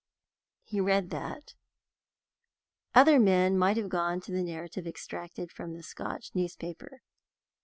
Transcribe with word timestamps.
He 0.63 0.81
read 0.81 1.11
that. 1.11 1.53
Other 2.95 3.19
men 3.19 3.55
might 3.55 3.77
have 3.77 3.87
gone 3.87 4.13
on 4.13 4.21
to 4.21 4.31
the 4.31 4.41
narrative 4.41 4.87
extracted 4.87 5.51
from 5.51 5.75
the 5.75 5.83
Scotch 5.83 6.31
newspaper. 6.33 7.03